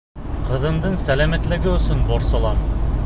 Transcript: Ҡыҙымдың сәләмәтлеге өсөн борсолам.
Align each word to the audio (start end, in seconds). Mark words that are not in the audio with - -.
Ҡыҙымдың 0.47 0.95
сәләмәтлеге 1.03 1.71
өсөн 1.75 2.03
борсолам. 2.09 2.67